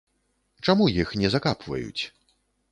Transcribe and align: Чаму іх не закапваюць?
Чаму 0.67 0.87
іх 1.05 1.13
не 1.23 1.31
закапваюць? 1.37 2.03